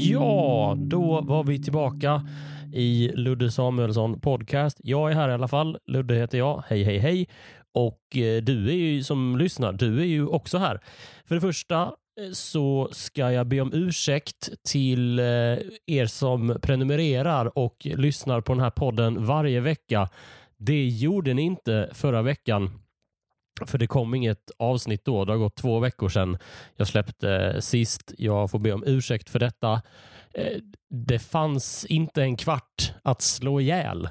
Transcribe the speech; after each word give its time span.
Ja, 0.00 0.76
då 0.78 1.20
var 1.20 1.44
vi 1.44 1.62
tillbaka 1.62 2.26
i 2.72 3.10
Ludde 3.14 3.50
Samuelsson 3.50 4.20
podcast. 4.20 4.80
Jag 4.82 5.10
är 5.10 5.14
här 5.14 5.28
i 5.28 5.32
alla 5.32 5.48
fall. 5.48 5.78
Ludde 5.86 6.14
heter 6.14 6.38
jag. 6.38 6.62
Hej, 6.68 6.82
hej, 6.82 6.98
hej. 6.98 7.28
Och 7.74 8.16
eh, 8.16 8.42
du 8.42 8.68
är 8.68 8.74
ju 8.74 9.04
som 9.04 9.36
lyssnar, 9.38 9.72
du 9.72 10.00
är 10.00 10.04
ju 10.04 10.26
också 10.26 10.58
här. 10.58 10.80
För 11.24 11.34
det 11.34 11.40
första 11.40 11.82
eh, 11.82 12.32
så 12.32 12.88
ska 12.92 13.32
jag 13.32 13.46
be 13.46 13.60
om 13.60 13.72
ursäkt 13.72 14.50
till 14.68 15.18
eh, 15.18 15.24
er 15.86 16.06
som 16.06 16.58
prenumererar 16.62 17.58
och 17.58 17.76
lyssnar 17.84 18.40
på 18.40 18.52
den 18.52 18.62
här 18.62 18.70
podden 18.70 19.26
varje 19.26 19.60
vecka. 19.60 20.08
Det 20.58 20.88
gjorde 20.88 21.34
ni 21.34 21.42
inte 21.42 21.90
förra 21.92 22.22
veckan. 22.22 22.70
För 23.66 23.78
det 23.78 23.86
kom 23.86 24.14
inget 24.14 24.50
avsnitt 24.58 25.04
då. 25.04 25.24
Det 25.24 25.32
har 25.32 25.38
gått 25.38 25.56
två 25.56 25.78
veckor 25.78 26.08
sedan 26.08 26.38
jag 26.76 26.86
släppte 26.86 27.30
eh, 27.34 27.60
sist. 27.60 28.14
Jag 28.18 28.50
får 28.50 28.58
be 28.58 28.72
om 28.72 28.84
ursäkt 28.86 29.30
för 29.30 29.38
detta. 29.38 29.82
Eh, 30.34 30.58
det 30.90 31.18
fanns 31.18 31.84
inte 31.84 32.22
en 32.22 32.36
kvart 32.36 32.92
att 33.02 33.22
slå 33.22 33.60
ihjäl. 33.60 34.08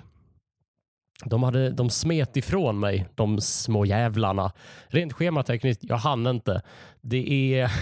De, 1.25 1.43
hade, 1.43 1.69
de 1.69 1.89
smet 1.89 2.37
ifrån 2.37 2.79
mig, 2.79 3.07
de 3.15 3.41
små 3.41 3.85
jävlarna. 3.85 4.51
Rent 4.87 5.13
schematekniskt, 5.13 5.83
jag 5.83 5.97
hann 5.97 6.27
inte. 6.27 6.61
Det 7.01 7.53
är... 7.53 7.71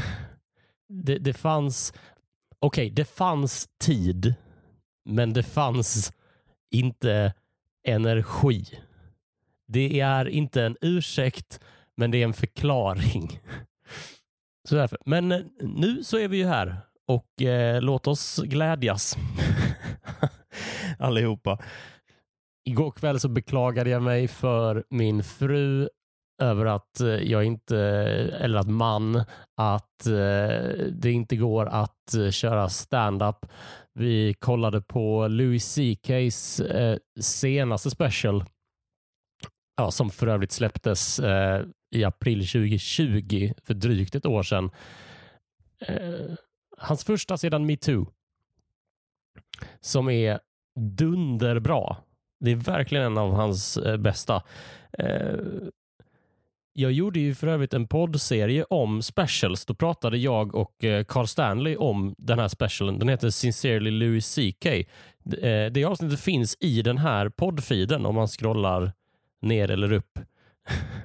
Det, 0.87 1.17
det 1.17 1.33
fanns... 1.33 1.93
Okej, 2.59 2.85
okay, 2.85 2.89
det 2.89 3.05
fanns 3.05 3.69
tid, 3.79 4.35
men 5.05 5.33
det 5.33 5.43
fanns 5.43 6.13
inte 6.71 7.33
energi. 7.87 8.65
Det 9.67 9.99
är 9.99 10.27
inte 10.27 10.63
en 10.63 10.77
ursäkt, 10.81 11.59
men 11.97 12.11
det 12.11 12.17
är 12.17 12.23
en 12.23 12.33
förklaring. 12.33 13.39
Så 14.69 14.75
därför. 14.75 14.97
Men 15.05 15.31
eh, 15.31 15.41
nu 15.59 16.03
så 16.03 16.17
är 16.17 16.27
vi 16.27 16.37
ju 16.37 16.45
här 16.45 16.77
och 17.07 17.41
eh, 17.41 17.81
låt 17.81 18.07
oss 18.07 18.41
glädjas 18.45 19.17
allihopa. 20.99 21.59
Igår 22.69 22.91
kväll 22.91 23.19
så 23.19 23.29
beklagade 23.29 23.89
jag 23.89 24.01
mig 24.01 24.27
för 24.27 24.83
min 24.89 25.23
fru 25.23 25.89
över 26.41 26.65
att 26.65 27.01
eh, 27.01 27.07
jag 27.07 27.43
inte, 27.43 27.77
eller 28.41 28.59
att 28.59 28.69
man, 28.69 29.15
att 29.57 30.07
eh, 30.07 30.85
det 30.91 31.11
inte 31.11 31.35
går 31.35 31.65
att 31.65 32.15
köra 32.31 32.69
stand-up. 32.69 33.45
Vi 33.93 34.33
kollade 34.33 34.81
på 34.81 35.27
Louis 35.27 35.73
CKs 35.73 36.61
senaste 37.21 37.89
special 37.89 38.43
ja, 39.75 39.91
som 39.91 40.09
för 40.09 40.27
övrigt 40.27 40.51
släpptes 40.51 41.19
eh, 41.19 41.65
i 41.91 42.03
april 42.03 42.47
2020, 42.47 43.53
för 43.63 43.73
drygt 43.73 44.15
ett 44.15 44.25
år 44.25 44.43
sedan. 44.43 44.71
Eh, 45.79 46.35
hans 46.77 47.03
första 47.03 47.37
sedan 47.37 47.65
metoo, 47.65 48.07
som 49.79 50.09
är 50.09 50.39
dunderbra. 50.79 51.97
Det 52.39 52.51
är 52.51 52.55
verkligen 52.55 53.05
en 53.05 53.17
av 53.17 53.33
hans 53.33 53.77
eh, 53.77 53.97
bästa. 53.97 54.43
Eh, 54.97 55.35
jag 56.77 56.91
gjorde 56.91 57.19
ju 57.19 57.35
för 57.35 57.47
övrigt 57.47 57.73
en 57.73 57.87
poddserie 57.87 58.63
om 58.63 59.01
specials. 59.01 59.65
Då 59.65 59.73
pratade 59.73 60.17
jag 60.17 60.55
och 60.55 60.83
eh, 60.83 61.03
Carl 61.03 61.27
Stanley 61.27 61.75
om 61.75 62.15
den 62.17 62.39
här 62.39 62.47
specialen. 62.47 62.99
Den 62.99 63.09
heter 63.09 63.29
Sincerely 63.29 63.91
Louis 63.91 64.35
CK. 64.35 64.65
Eh, 64.65 64.85
det 65.71 65.85
avsnittet 65.85 66.19
finns 66.19 66.57
i 66.59 66.81
den 66.81 66.97
här 66.97 67.29
poddfeeden 67.29 68.05
om 68.05 68.15
man 68.15 68.27
scrollar 68.27 68.91
ner 69.45 69.71
eller 69.71 69.91
upp. 69.91 70.19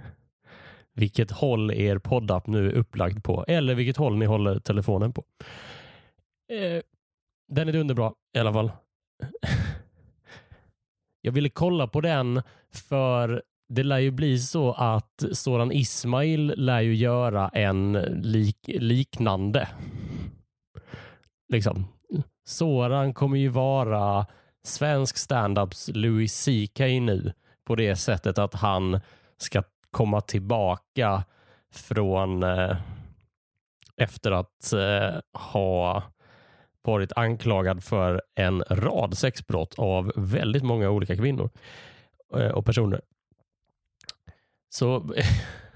vilket 0.92 1.30
håll 1.30 1.70
er 1.70 1.98
poddapp 1.98 2.46
nu 2.46 2.66
är 2.66 2.72
upplagd 2.72 3.24
på 3.24 3.44
eller 3.48 3.74
vilket 3.74 3.96
håll 3.96 4.16
ni 4.16 4.26
håller 4.26 4.58
telefonen 4.58 5.12
på. 5.12 5.24
Eh, 6.52 6.82
den 7.48 7.68
är 7.68 7.76
underbra 7.76 8.12
i 8.36 8.38
alla 8.38 8.52
fall. 8.52 8.72
Jag 11.20 11.32
ville 11.32 11.48
kolla 11.48 11.86
på 11.86 12.00
den 12.00 12.42
för 12.72 13.42
det 13.68 13.82
lär 13.82 13.98
ju 13.98 14.10
bli 14.10 14.38
så 14.38 14.72
att 14.72 15.24
Soran 15.32 15.72
Ismail 15.72 16.54
lär 16.56 16.80
ju 16.80 16.94
göra 16.94 17.48
en 17.48 17.92
lik, 18.22 18.58
liknande. 18.66 19.68
Liksom. 21.48 21.84
Soran 22.44 23.14
kommer 23.14 23.36
ju 23.38 23.48
vara 23.48 24.26
svensk 24.64 25.16
standups 25.16 25.90
Louis 25.94 26.44
CK 26.44 26.78
nu 26.78 27.32
på 27.70 27.76
det 27.76 27.96
sättet 27.96 28.38
att 28.38 28.54
han 28.54 29.00
ska 29.36 29.62
komma 29.90 30.20
tillbaka 30.20 31.24
från 31.72 32.42
eh, 32.42 32.76
efter 33.96 34.30
att 34.30 34.72
eh, 34.72 35.20
ha 35.32 36.02
varit 36.82 37.12
anklagad 37.12 37.84
för 37.84 38.22
en 38.34 38.62
rad 38.70 39.18
sexbrott 39.18 39.74
av 39.78 40.12
väldigt 40.16 40.62
många 40.62 40.90
olika 40.90 41.16
kvinnor 41.16 41.50
eh, 42.36 42.48
och 42.48 42.66
personer. 42.66 43.00
Så 44.68 45.14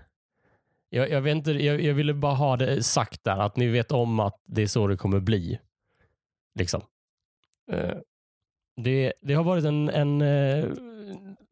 jag, 0.88 1.11
jag, 1.11 1.21
vet 1.21 1.37
inte, 1.37 1.50
jag, 1.50 1.81
jag, 1.81 1.94
ville 1.94 2.15
bara 2.15 2.34
ha 2.34 2.56
det 2.56 2.82
sagt 2.82 3.25
där, 3.25 3.38
att 3.38 3.56
ni 3.56 3.66
vet 3.66 3.93
om 3.93 4.21
att 4.21 4.43
det 4.44 4.62
är 4.62 4.66
så 4.66 4.87
det 4.87 4.97
kommer 4.97 5.21
bli. 5.21 5.61
Liksom. 6.59 6.82
Eh, 7.72 7.97
det, 8.76 9.12
det 9.21 9.34
har 9.34 9.44
varit 9.44 9.65
en, 9.65 9.88
en 9.88 10.21
eh, 10.22 10.65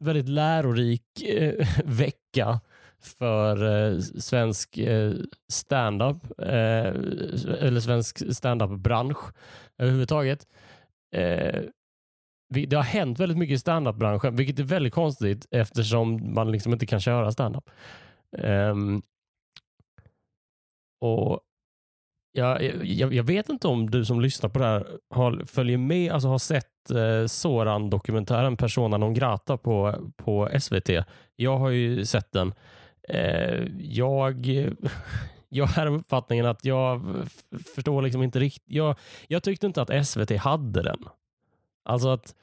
väldigt 0.02 0.28
lärorik 0.28 1.22
eh, 1.22 1.68
vecka 1.84 2.60
för 3.02 3.64
eh, 3.64 3.98
svensk 3.98 4.78
eh, 4.78 5.12
standup 5.52 6.24
eh, 6.38 6.88
eller 7.58 7.80
svensk 7.80 8.34
standup-bransch 8.34 9.34
överhuvudtaget. 9.78 10.46
Eh, 11.14 11.62
vi, 12.48 12.66
det 12.66 12.76
har 12.76 12.82
hänt 12.82 13.20
väldigt 13.20 13.38
mycket 13.38 13.54
i 13.54 13.58
standup-branschen, 13.58 14.36
vilket 14.36 14.58
är 14.58 14.64
väldigt 14.64 14.94
konstigt 14.94 15.46
eftersom 15.50 16.34
man 16.34 16.52
liksom 16.52 16.72
inte 16.72 16.86
kan 16.86 17.00
köra 17.00 17.32
standup. 17.32 17.70
Um, 18.38 19.02
och 21.00 21.40
jag, 22.32 22.64
eh, 22.64 22.82
jag, 22.82 23.14
jag, 23.14 23.24
vet 23.24 23.48
inte 23.48 23.68
om 23.68 23.90
du 23.90 24.04
som 24.04 24.20
lyssnar 24.20 24.50
på 24.50 24.58
det 24.58 24.64
här 24.64 24.86
har, 25.10 25.44
följer 25.46 25.78
med, 25.78 26.12
alltså 26.12 26.28
har 26.28 26.38
sett 26.38 26.90
eh, 26.90 27.26
Soran-dokumentären 27.26 28.56
Persona 28.56 28.96
non 28.96 29.14
grata 29.14 29.56
på, 29.56 29.94
på 30.16 30.48
SVT. 30.60 30.90
Jag 31.36 31.58
har 31.58 31.70
ju 31.70 32.04
sett 32.04 32.32
den. 32.32 32.54
Eh, 33.08 33.64
jag, 33.78 34.46
jag 35.48 35.66
har 35.66 35.86
uppfattningen 35.86 36.46
att 36.46 36.64
jag 36.64 37.02
förstår 37.74 38.02
liksom 38.02 38.22
inte 38.22 38.40
riktigt. 38.40 38.64
Jag, 38.66 38.96
jag 39.28 39.42
tyckte 39.42 39.66
inte 39.66 39.82
att 39.82 40.06
SVT 40.06 40.36
hade 40.36 40.82
den. 40.82 41.04
Alltså 41.84 42.08
att 42.08 42.34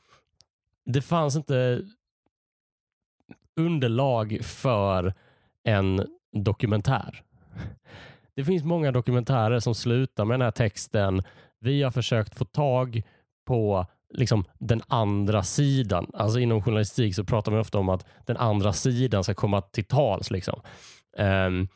det 0.85 1.01
fanns 1.01 1.35
inte 1.35 1.81
underlag 3.55 4.39
för 4.43 5.13
en 5.63 6.05
dokumentär. 6.31 7.23
Det 8.39 8.45
finns 8.45 8.63
många 8.63 8.91
dokumentärer 8.91 9.59
som 9.59 9.75
slutar 9.75 10.25
med 10.25 10.33
den 10.33 10.45
här 10.45 10.51
texten. 10.51 11.23
Vi 11.59 11.83
har 11.83 11.91
försökt 11.91 12.37
få 12.37 12.45
tag 12.45 13.01
på 13.47 13.85
liksom 14.13 14.45
den 14.59 14.81
andra 14.87 15.43
sidan. 15.43 16.11
Alltså 16.13 16.39
inom 16.39 16.61
journalistik 16.61 17.15
så 17.15 17.23
pratar 17.23 17.51
man 17.51 17.61
ofta 17.61 17.77
om 17.77 17.89
att 17.89 18.05
den 18.25 18.37
andra 18.37 18.73
sidan 18.73 19.23
ska 19.23 19.33
komma 19.33 19.61
till 19.61 19.85
tals. 19.85 20.31
Liksom. 20.31 20.61
Um, 21.17 21.67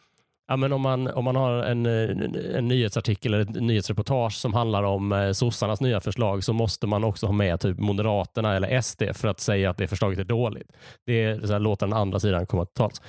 ja, 0.48 0.58
men 0.58 0.74
om, 0.74 0.82
man, 0.82 1.08
om 1.08 1.26
man 1.26 1.36
har 1.36 1.64
en, 1.64 1.86
eh, 1.86 2.58
en 2.58 2.68
nyhetsartikel 2.68 3.34
eller 3.34 3.44
ett 3.44 3.62
nyhetsreportage 3.62 4.34
som 4.34 4.54
handlar 4.54 4.84
om 4.84 5.12
eh, 5.12 5.32
sossarnas 5.32 5.82
nya 5.82 6.00
förslag 6.00 6.44
så 6.44 6.54
måste 6.54 6.88
man 6.88 7.04
också 7.04 7.26
ha 7.26 7.34
med 7.34 7.60
typ 7.60 7.80
Moderaterna 7.80 8.56
eller 8.56 8.82
SD 8.82 9.04
för 9.14 9.28
att 9.28 9.40
säga 9.40 9.70
att 9.70 9.78
det 9.78 9.88
förslaget 9.88 10.20
är 10.20 10.24
dåligt. 10.24 10.72
Det 11.06 11.24
är 11.24 11.40
så 11.48 11.54
här, 11.54 11.60
låta 11.60 11.86
den 11.86 11.98
andra 11.98 12.20
sidan 12.20 12.46
komma 12.46 12.66
till 12.66 12.74
tals. 12.74 13.02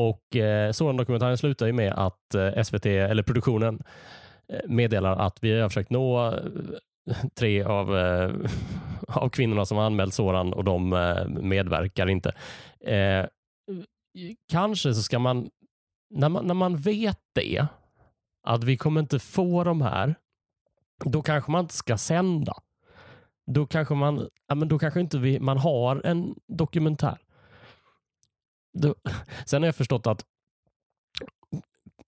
Och 0.00 0.36
eh, 0.36 0.72
sådan 0.72 0.96
dokumentären 0.96 1.38
slutar 1.38 1.66
ju 1.66 1.72
med 1.72 1.92
att 1.92 2.34
eh, 2.34 2.62
SVT, 2.62 2.86
eller 2.86 3.22
produktionen, 3.22 3.82
eh, 4.52 4.60
meddelar 4.68 5.16
att 5.16 5.38
vi 5.40 5.60
har 5.60 5.68
försökt 5.68 5.90
nå 5.90 6.26
eh, 6.26 7.16
tre 7.34 7.62
av, 7.62 7.96
eh, 7.96 8.30
av 9.08 9.28
kvinnorna 9.28 9.64
som 9.64 9.76
har 9.76 9.84
anmält 9.84 10.14
Soran 10.14 10.52
och 10.52 10.64
de 10.64 10.92
eh, 10.92 11.28
medverkar 11.28 12.08
inte. 12.08 12.34
Eh, 12.84 13.26
kanske 14.48 14.94
så 14.94 15.02
ska 15.02 15.18
man 15.18 15.50
när, 16.10 16.28
man, 16.28 16.46
när 16.46 16.54
man 16.54 16.76
vet 16.76 17.20
det, 17.34 17.66
att 18.46 18.64
vi 18.64 18.76
kommer 18.76 19.00
inte 19.00 19.18
få 19.18 19.64
de 19.64 19.82
här, 19.82 20.14
då 21.04 21.22
kanske 21.22 21.50
man 21.50 21.60
inte 21.60 21.74
ska 21.74 21.98
sända. 21.98 22.54
Då 23.46 23.66
kanske 23.66 23.94
man, 23.94 24.28
ja, 24.48 24.54
men 24.54 24.68
då 24.68 24.78
kanske 24.78 25.00
inte 25.00 25.18
vi, 25.18 25.40
man 25.40 25.58
har 25.58 26.06
en 26.06 26.34
dokumentär. 26.48 27.18
Då, 28.80 28.94
sen 29.46 29.62
har 29.62 29.66
jag 29.66 29.76
förstått 29.76 30.06
att 30.06 30.24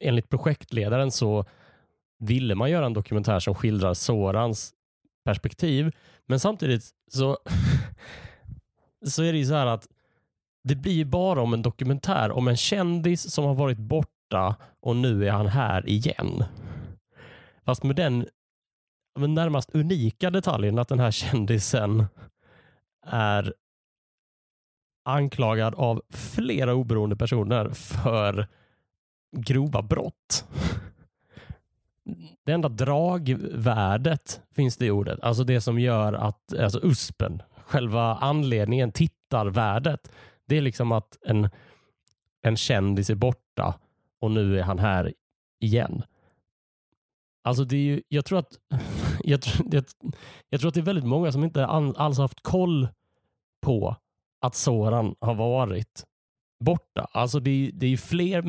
enligt 0.00 0.28
projektledaren 0.28 1.10
så 1.10 1.44
ville 2.18 2.54
man 2.54 2.70
göra 2.70 2.86
en 2.86 2.92
dokumentär 2.92 3.40
som 3.40 3.54
skildrar 3.54 3.94
Sorans 3.94 4.74
perspektiv. 5.24 5.92
Men 6.26 6.40
samtidigt 6.40 6.90
så, 7.12 7.38
så 9.06 9.22
är 9.22 9.32
det 9.32 9.38
ju 9.38 9.46
så 9.46 9.54
här 9.54 9.66
att 9.66 9.88
det 10.64 10.74
blir 10.74 11.04
bara 11.04 11.42
om 11.42 11.54
en 11.54 11.62
dokumentär 11.62 12.30
om 12.30 12.48
en 12.48 12.56
kändis 12.56 13.32
som 13.32 13.44
har 13.44 13.54
varit 13.54 13.78
borta 13.78 14.56
och 14.80 14.96
nu 14.96 15.26
är 15.28 15.32
han 15.32 15.46
här 15.46 15.88
igen. 15.88 16.44
Fast 17.64 17.82
med 17.82 17.96
den 17.96 18.26
närmast 19.14 19.70
unika 19.74 20.30
detaljen 20.30 20.78
att 20.78 20.88
den 20.88 21.00
här 21.00 21.10
kändisen 21.10 22.06
är 23.06 23.54
anklagad 25.02 25.74
av 25.74 26.02
flera 26.10 26.74
oberoende 26.74 27.16
personer 27.16 27.68
för 27.68 28.48
grova 29.36 29.82
brott. 29.82 30.44
Det 32.44 32.52
enda 32.52 32.68
dragvärdet 32.68 34.40
finns 34.54 34.76
det 34.76 34.86
i 34.86 34.90
ordet, 34.90 35.20
alltså 35.22 35.44
det 35.44 35.60
som 35.60 35.78
gör 35.78 36.12
att, 36.12 36.54
alltså 36.58 36.80
USPen, 36.82 37.42
själva 37.64 38.14
anledningen, 38.14 38.92
tittarvärdet, 38.92 40.12
det 40.46 40.56
är 40.56 40.60
liksom 40.60 40.92
att 40.92 41.18
en, 41.26 41.48
en 42.42 42.56
kändis 42.56 43.10
är 43.10 43.14
borta 43.14 43.74
och 44.20 44.30
nu 44.30 44.58
är 44.58 44.62
han 44.62 44.78
här 44.78 45.12
igen. 45.60 46.02
Alltså 47.44 47.64
det 47.64 47.76
är 47.76 47.80
ju, 47.80 48.02
jag 48.08 48.24
tror 48.24 48.38
att 48.38 48.58
jag, 49.24 49.40
jag, 49.70 49.84
jag 50.48 50.60
tror 50.60 50.68
att 50.68 50.74
det 50.74 50.80
är 50.80 50.84
väldigt 50.84 51.06
många 51.06 51.32
som 51.32 51.44
inte 51.44 51.66
alls 51.66 52.18
haft 52.18 52.42
koll 52.42 52.88
på 53.60 53.96
att 54.42 54.54
Soran 54.54 55.14
har 55.20 55.34
varit 55.34 56.04
borta. 56.60 57.08
Alltså 57.12 57.40
det, 57.40 57.50
är, 57.50 57.70
det 57.72 57.86
är 57.86 57.96
fler 57.96 58.42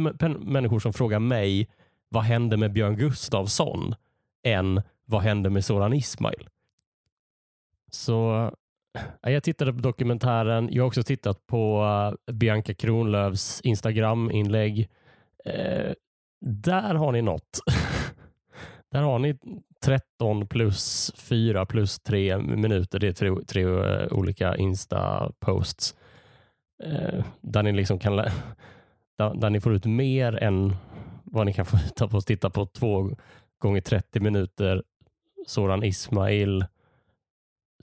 människor 0.45 0.79
som 0.79 0.93
frågar 0.93 1.19
mig 1.19 1.69
vad 2.09 2.23
hände 2.23 2.57
med 2.57 2.73
Björn 2.73 2.95
Gustafsson 2.95 3.95
än 4.43 4.81
vad 5.05 5.21
hände 5.21 5.49
med 5.49 5.65
Soran 5.65 5.93
Ismail. 5.93 6.49
Så 7.91 8.51
jag 9.21 9.43
tittade 9.43 9.73
på 9.73 9.79
dokumentären. 9.79 10.69
Jag 10.71 10.83
har 10.83 10.87
också 10.87 11.03
tittat 11.03 11.47
på 11.47 11.83
eh, 12.27 12.33
Bianca 12.33 12.73
Kronlövs 12.73 13.61
Instagram-inlägg. 13.61 14.89
Eh, 15.45 15.91
där 16.41 16.95
har 16.95 17.11
ni 17.11 17.21
något. 17.21 17.59
där 18.93 19.01
har 19.01 19.19
ni 19.19 19.37
13 19.83 20.47
plus 20.47 21.11
4 21.15 21.65
plus 21.65 21.99
3 21.99 22.37
minuter. 22.37 22.99
Det 22.99 23.07
är 23.07 23.13
tre, 23.13 23.35
tre 23.47 23.63
eh, 23.63 24.07
olika 24.11 24.55
Insta-posts. 24.55 25.95
Eh, 26.83 27.25
där 27.41 27.63
ni 27.63 27.71
liksom 27.71 27.99
kan 27.99 28.15
där, 29.17 29.35
där 29.35 29.49
ni 29.49 29.61
får 29.61 29.73
ut 29.73 29.85
mer 29.85 30.43
än 30.43 30.75
vad 31.23 31.45
ni 31.45 31.53
kan 31.53 31.65
få 31.65 31.77
ut 31.77 32.01
av 32.01 32.15
att 32.15 32.25
titta 32.25 32.49
på 32.49 32.65
två 32.65 33.09
gånger 33.57 33.81
30 33.81 34.19
minuter 34.19 34.83
Soran 35.47 35.83
Ismail 35.83 36.65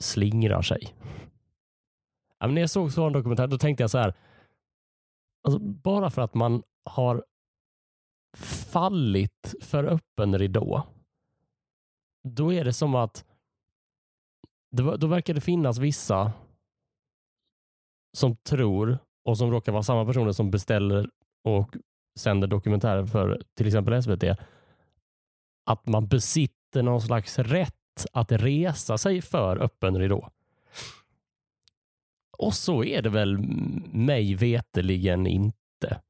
slingrar 0.00 0.62
sig. 0.62 0.94
Ja, 2.38 2.46
men 2.46 2.54
när 2.54 2.60
jag 2.60 2.70
såg 2.70 2.92
sådan 2.92 3.12
dokumentär 3.12 3.46
då 3.46 3.58
tänkte 3.58 3.82
jag 3.82 3.90
så 3.90 3.98
här. 3.98 4.14
Alltså, 5.42 5.58
bara 5.58 6.10
för 6.10 6.22
att 6.22 6.34
man 6.34 6.62
har 6.84 7.24
fallit 8.72 9.54
för 9.60 9.84
öppen 9.84 10.38
ridå. 10.38 10.86
Då 12.22 12.52
är 12.52 12.64
det 12.64 12.72
som 12.72 12.94
att 12.94 13.25
då 14.72 15.06
verkar 15.06 15.34
det 15.34 15.40
finnas 15.40 15.78
vissa 15.78 16.32
som 18.17 18.37
tror 18.37 18.99
och 19.25 19.38
som 19.38 19.50
råkar 19.50 19.72
vara 19.72 19.82
samma 19.82 20.06
personer 20.06 20.32
som 20.32 20.50
beställer 20.50 21.11
och 21.44 21.76
sänder 22.19 22.49
dokumentärer 22.49 23.06
för 23.06 23.43
till 23.55 23.67
exempel 23.67 24.02
SVT, 24.02 24.25
att 25.67 25.87
man 25.87 26.08
besitter 26.08 26.82
någon 26.82 27.00
slags 27.00 27.38
rätt 27.38 28.06
att 28.12 28.32
resa 28.32 28.99
sig 28.99 29.22
för 29.22 29.56
öppen 29.56 29.99
ridå. 29.99 30.31
Och 32.38 32.55
så 32.55 32.84
är 32.84 33.02
det 33.02 33.11
väl 33.11 33.38
mig 33.93 34.34
veteligen 34.34 35.26
inte. 35.26 36.00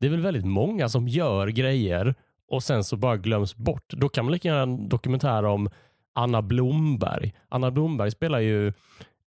Det 0.00 0.06
är 0.06 0.10
väl 0.10 0.20
väldigt 0.20 0.46
många 0.46 0.88
som 0.88 1.08
gör 1.08 1.48
grejer 1.48 2.14
och 2.48 2.62
sen 2.62 2.84
så 2.84 2.96
bara 2.96 3.16
glöms 3.16 3.56
bort. 3.56 3.92
Då 3.92 4.08
kan 4.08 4.24
man 4.24 4.32
lika 4.32 4.48
gärna 4.48 4.62
en 4.62 4.88
dokumentär 4.88 5.44
om 5.44 5.70
Anna 6.12 6.42
Blomberg. 6.42 7.34
Anna 7.48 7.70
Blomberg 7.70 8.10
spelar 8.10 8.38
ju, 8.38 8.72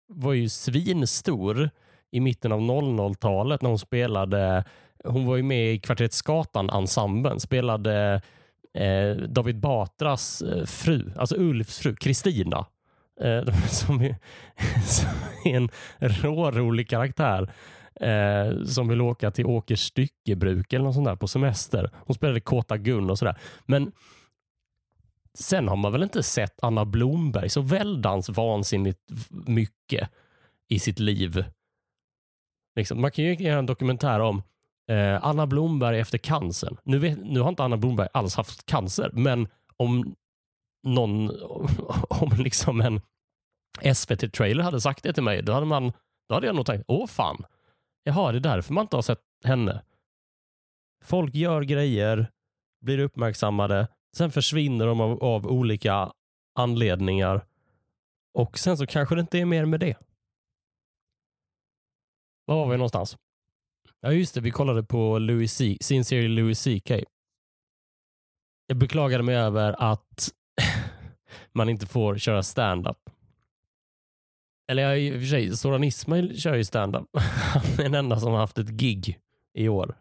var 0.06 0.32
ju 0.32 0.49
svinstor 0.49 1.70
i 2.11 2.20
mitten 2.20 2.53
av 2.53 2.61
00-talet 2.61 3.62
när 3.62 3.69
hon 3.69 3.79
spelade 3.79 4.65
hon 5.05 5.26
var 5.26 5.37
ju 5.37 5.43
med 5.43 5.75
i 5.75 5.79
Kvarteret 5.79 6.12
Skatan-ensemblen, 6.12 7.41
spelade 7.41 8.23
eh, 8.75 9.17
David 9.29 9.61
Batras 9.61 10.43
eh, 10.43 10.64
fru, 10.64 11.12
alltså 11.17 11.37
Ulfs 11.38 11.79
fru, 11.79 11.97
Kristina. 11.97 12.67
Eh, 13.21 13.55
som, 13.69 14.00
är, 14.00 14.17
som 14.87 15.09
är 15.44 15.56
en 15.56 15.69
rårolig 15.99 16.88
karaktär 16.88 17.53
eh, 18.00 18.65
som 18.65 18.89
vill 18.89 19.00
åka 19.00 19.31
till 19.31 19.47
Åkers 19.47 19.81
styckebruk 19.81 20.73
eller 20.73 20.85
något 20.85 20.95
sånt 20.95 21.06
där 21.06 21.17
på 21.17 21.29
semester. 21.29 21.91
Hon 22.06 22.15
spelade 22.15 22.41
Kåta 22.41 22.77
Gun 22.77 23.11
och 23.11 23.19
sådär. 23.19 23.39
Men 23.67 23.93
sen 25.35 25.69
har 25.69 25.77
man 25.77 25.93
väl 25.93 26.03
inte 26.03 26.23
sett 26.23 26.62
Anna 26.62 26.85
Blomberg 26.85 27.49
så 27.49 27.61
väldans 27.61 28.29
vansinnigt 28.29 29.00
mycket 29.31 30.11
i 30.69 30.79
sitt 30.79 30.99
liv. 30.99 31.45
Liksom, 32.77 33.00
man 33.00 33.11
kan 33.11 33.25
ju 33.25 33.35
göra 33.35 33.59
en 33.59 33.67
dokumentär 33.67 34.21
om 34.21 34.43
Eh, 34.89 35.25
Anna 35.25 35.47
Blomberg 35.47 36.00
efter 36.00 36.19
cancern. 36.19 36.77
Nu, 36.85 36.99
vet, 36.99 37.19
nu 37.19 37.41
har 37.41 37.49
inte 37.49 37.65
Anna 37.65 37.77
Blomberg 37.77 38.09
alls 38.12 38.35
haft 38.35 38.67
cancer, 38.67 39.11
men 39.12 39.49
om 39.77 40.15
någon, 40.83 41.31
om 42.09 42.31
liksom 42.39 42.81
en 42.81 43.00
SVT-trailer 43.95 44.62
hade 44.62 44.81
sagt 44.81 45.03
det 45.03 45.12
till 45.12 45.23
mig, 45.23 45.43
då 45.43 45.53
hade, 45.53 45.67
man, 45.67 45.93
då 46.29 46.35
hade 46.35 46.47
jag 46.47 46.56
nog 46.56 46.67
tänkt, 46.67 46.85
åh 46.89 47.06
fan, 47.06 47.45
jaha, 48.09 48.33
det 48.33 48.39
är 48.39 48.41
därför 48.41 48.75
man 48.75 48.83
inte 48.83 48.97
har 48.97 49.03
sett 49.03 49.23
henne. 49.45 49.83
Folk 51.05 51.35
gör 51.35 51.63
grejer, 51.63 52.31
blir 52.81 52.99
uppmärksammade, 52.99 53.89
sen 54.17 54.31
försvinner 54.31 54.87
de 54.87 55.01
av, 55.01 55.25
av 55.25 55.47
olika 55.47 56.13
anledningar 56.55 57.47
och 58.35 58.59
sen 58.59 58.77
så 58.77 58.87
kanske 58.87 59.15
det 59.15 59.21
inte 59.21 59.39
är 59.39 59.45
mer 59.45 59.65
med 59.65 59.81
det. 59.81 59.97
Var 62.45 62.57
var 62.57 62.71
vi 62.71 62.77
någonstans? 62.77 63.17
Ja, 64.01 64.13
just 64.13 64.35
det. 64.35 64.41
Vi 64.41 64.51
kollade 64.51 64.83
på 64.83 65.19
Louis 65.19 65.55
C. 65.55 65.79
sin 65.81 66.05
serie 66.05 66.29
Louis 66.29 66.65
CK. 66.65 66.91
Jag 68.67 68.77
beklagade 68.77 69.23
mig 69.23 69.37
över 69.37 69.93
att 69.93 70.29
man 71.53 71.69
inte 71.69 71.87
får 71.87 72.19
köra 72.19 72.43
stand-up. 72.43 73.11
Eller 74.70 74.82
jag, 74.82 75.00
i 75.00 75.11
och 75.11 75.20
för 75.20 75.26
sig, 75.26 75.56
Soran 75.56 75.85
Ismail 75.85 76.41
kör 76.41 76.55
ju 76.55 76.65
stand-up. 76.65 77.09
Han 77.55 77.62
är 77.62 77.82
den 77.82 77.94
enda 77.94 78.20
som 78.20 78.32
har 78.32 78.38
haft 78.38 78.59
ett 78.59 78.69
gig 78.69 79.19
i 79.55 79.69
år. 79.69 79.94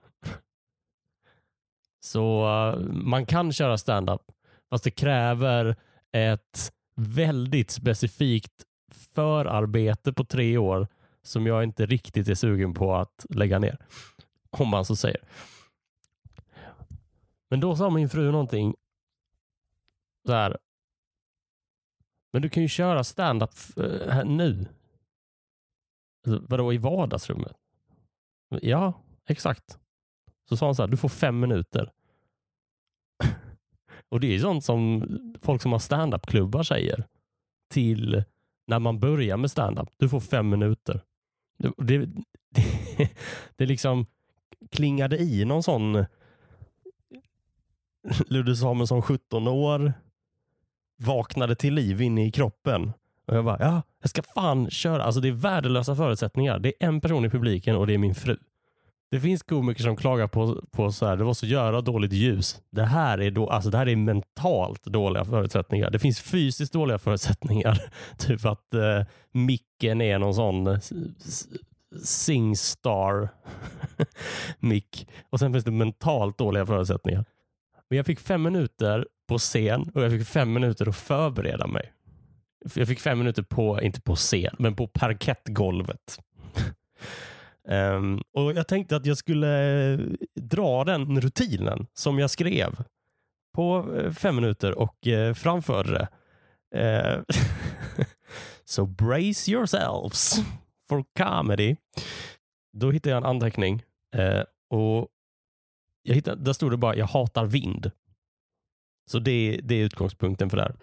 Så 1.99 2.45
eh, 2.47 2.79
man 2.89 3.25
kan 3.25 3.53
köra 3.53 3.77
stand-up, 3.77 4.21
fast 4.69 4.83
det 4.83 4.91
kräver 4.91 5.75
ett 6.11 6.71
väldigt 6.95 7.71
specifikt 7.71 8.63
förarbete 9.13 10.13
på 10.13 10.25
tre 10.25 10.57
år 10.57 10.87
som 11.23 11.47
jag 11.47 11.63
inte 11.63 11.85
riktigt 11.85 12.27
är 12.29 12.35
sugen 12.35 12.73
på 12.73 12.95
att 12.95 13.25
lägga 13.29 13.59
ner. 13.59 13.77
Om 14.49 14.67
man 14.67 14.85
så 14.85 14.95
säger. 14.95 15.21
Men 17.49 17.59
då 17.59 17.75
sa 17.75 17.89
min 17.89 18.09
fru 18.09 18.31
någonting 18.31 18.75
så 20.25 20.33
här. 20.33 20.57
Men 22.37 22.41
du 22.41 22.49
kan 22.49 22.63
ju 22.63 22.69
köra 22.69 23.03
stand-up 23.03 23.49
eh, 23.77 24.09
här 24.09 24.25
nu. 24.25 24.65
Alltså, 26.27 26.45
vadå 26.49 26.73
i 26.73 26.77
vardagsrummet? 26.77 27.57
Ja, 28.61 28.93
exakt. 29.27 29.77
Så 30.49 30.57
sa 30.57 30.65
han 30.65 30.75
så 30.75 30.83
här, 30.83 30.87
du 30.87 30.97
får 30.97 31.09
fem 31.09 31.39
minuter. 31.39 31.91
Och 34.09 34.19
det 34.19 34.27
är 34.27 34.31
ju 34.31 34.39
sånt 34.39 34.63
som 34.63 35.07
folk 35.41 35.61
som 35.61 35.71
har 35.71 35.79
stand-up-klubbar 35.79 36.63
säger 36.63 37.07
till 37.69 38.23
när 38.67 38.79
man 38.79 38.99
börjar 38.99 39.37
med 39.37 39.51
stand-up. 39.51 39.89
Du 39.97 40.09
får 40.09 40.19
fem 40.19 40.49
minuter. 40.49 41.01
Det, 41.57 41.71
det, 41.77 42.09
det, 43.55 43.65
liksom 43.65 44.05
klingade 44.71 45.17
i 45.17 45.45
någon 45.45 45.63
sån 45.63 46.05
Ludde 48.27 48.55
Samuelsson 48.55 49.01
17 49.01 49.47
år 49.47 49.93
vaknade 50.97 51.55
till 51.55 51.73
liv 51.73 52.01
inne 52.01 52.25
i 52.27 52.31
kroppen. 52.31 52.93
Och 53.27 53.37
jag 53.37 53.45
bara, 53.45 53.57
ja, 53.59 53.81
jag 54.01 54.09
ska 54.09 54.21
fan 54.35 54.69
köra. 54.69 55.03
Alltså 55.03 55.21
det 55.21 55.27
är 55.27 55.31
värdelösa 55.31 55.95
förutsättningar. 55.95 56.59
Det 56.59 56.69
är 56.69 56.87
en 56.87 57.01
person 57.01 57.25
i 57.25 57.29
publiken 57.29 57.75
och 57.75 57.87
det 57.87 57.93
är 57.93 57.97
min 57.97 58.15
fru. 58.15 58.37
Det 59.11 59.19
finns 59.19 59.43
komiker 59.43 59.83
som 59.83 59.95
klagar 59.95 60.27
på, 60.27 60.63
på 60.71 60.91
så 60.91 61.05
här, 61.05 61.17
det 61.17 61.23
var 61.23 61.33
så 61.33 61.45
göra 61.45 61.81
dåligt 61.81 62.13
ljus. 62.13 62.61
Det 62.69 62.83
här, 62.83 63.17
är 63.17 63.31
då, 63.31 63.49
alltså 63.49 63.69
det 63.69 63.77
här 63.77 63.87
är 63.87 63.95
mentalt 63.95 64.83
dåliga 64.83 65.25
förutsättningar. 65.25 65.89
Det 65.89 65.99
finns 65.99 66.21
fysiskt 66.21 66.73
dåliga 66.73 66.97
förutsättningar. 66.97 67.81
typ 68.17 68.45
att 68.45 68.73
eh, 68.73 69.05
micken 69.31 70.01
är 70.01 70.19
någon 70.19 70.35
sån 70.35 70.67
eh, 70.67 70.79
Singstar 72.03 73.29
mick. 74.59 75.07
Och 75.29 75.39
sen 75.39 75.53
finns 75.53 75.65
det 75.65 75.71
mentalt 75.71 76.37
dåliga 76.37 76.65
förutsättningar. 76.65 77.25
Men 77.89 77.97
jag 77.97 78.05
fick 78.05 78.19
fem 78.19 78.43
minuter 78.43 79.07
på 79.27 79.37
scen 79.37 79.91
och 79.93 80.03
jag 80.03 80.11
fick 80.11 80.27
fem 80.27 80.53
minuter 80.53 80.89
att 80.89 80.95
förbereda 80.95 81.67
mig. 81.67 81.93
Jag 82.73 82.87
fick 82.87 82.99
fem 82.99 83.17
minuter 83.19 83.43
på, 83.43 83.81
inte 83.81 84.01
på 84.01 84.15
scen, 84.15 84.55
men 84.59 84.75
på 84.75 84.87
parkettgolvet. 84.87 86.19
Um, 87.67 88.21
och 88.33 88.53
Jag 88.53 88.67
tänkte 88.67 88.95
att 88.95 89.05
jag 89.05 89.17
skulle 89.17 89.93
eh, 89.93 89.99
dra 90.35 90.83
den 90.83 91.21
rutinen 91.21 91.87
som 91.93 92.19
jag 92.19 92.29
skrev 92.29 92.83
på 93.53 93.95
eh, 93.97 94.11
fem 94.11 94.35
minuter 94.35 94.79
och 94.79 95.07
uh, 95.07 95.33
framförde 95.33 95.91
det. 95.91 96.07
Uh, 96.75 97.23
so 98.65 98.85
brace 98.85 99.51
yourselves 99.51 100.41
for 100.89 101.03
comedy. 101.17 101.75
Då 102.73 102.91
hittade 102.91 103.09
jag 103.09 103.17
en 103.17 103.29
anteckning 103.29 103.83
uh, 104.15 104.43
och 104.69 105.07
jag 106.03 106.15
hittade, 106.15 106.43
där 106.43 106.53
stod 106.53 106.71
det 106.71 106.77
bara 106.77 106.95
jag 106.95 107.05
hatar 107.05 107.45
vind. 107.45 107.91
Så 109.07 109.19
det, 109.19 109.59
det 109.63 109.75
är 109.75 109.83
utgångspunkten 109.83 110.49
för 110.49 110.57
det 110.57 110.63
här. 110.63 110.75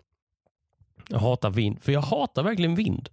Jag 1.09 1.19
hatar 1.19 1.51
vind, 1.51 1.83
för 1.83 1.93
jag 1.93 2.01
hatar 2.01 2.43
verkligen 2.43 2.75
vind. 2.75 3.09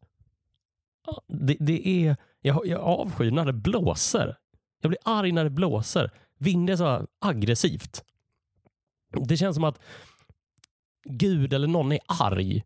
Det, 1.27 1.58
det 1.60 1.88
är, 1.88 2.15
jag, 2.41 2.68
jag 2.68 2.82
avskyr 2.82 3.32
när 3.32 3.46
det 3.46 3.53
blåser. 3.53 4.38
Jag 4.82 4.89
blir 4.89 5.00
arg 5.06 5.32
när 5.32 5.44
det 5.44 5.50
blåser. 5.50 6.12
Vind 6.38 6.70
är 6.70 6.75
så 6.75 7.08
aggressivt. 7.20 8.03
Det 9.27 9.38
känns 9.38 9.56
som 9.56 9.63
att 9.63 9.80
Gud 11.03 11.53
eller 11.53 11.68
någon 11.68 11.91
är 11.91 12.00
arg 12.06 12.63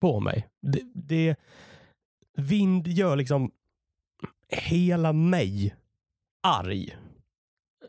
på 0.00 0.20
mig. 0.20 0.48
Det, 0.62 0.82
det, 0.94 1.36
vind 2.36 2.88
gör 2.88 3.16
liksom 3.16 3.50
hela 4.48 5.12
mig 5.12 5.74
arg. 6.42 6.96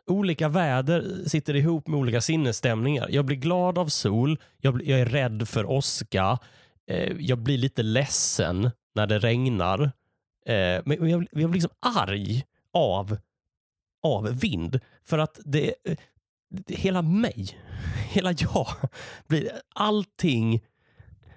Olika 0.08 0.50
väder 0.50 1.30
sitter 1.30 1.56
ihop 1.56 1.88
med 1.88 2.00
olika 2.00 2.22
sinnesstämningar. 2.22 3.08
Jag 3.12 3.26
blir 3.26 3.38
glad 3.38 3.78
av 3.78 3.88
sol, 3.88 4.40
jag, 4.58 4.74
blir, 4.74 4.90
jag 4.90 5.00
är 5.00 5.06
rädd 5.06 5.48
för 5.48 5.66
åska, 5.66 6.40
eh, 6.88 7.14
jag 7.20 7.38
blir 7.38 7.58
lite 7.58 7.84
ledsen 7.84 8.72
när 8.96 9.08
det 9.08 9.20
regnar. 9.20 9.82
Eh, 10.46 10.82
men 10.86 11.10
jag, 11.10 11.28
jag 11.32 11.50
blir 11.50 11.54
liksom 11.54 11.72
arg 11.80 12.44
av, 12.74 13.18
av 14.04 14.40
vind. 14.40 14.80
För 15.06 15.18
att 15.18 15.40
det, 15.46 15.74
det 16.50 16.76
hela 16.76 17.02
mig, 17.02 17.48
hela 18.10 18.32
jag, 18.32 18.68
blir 19.28 19.52
allting 19.76 20.66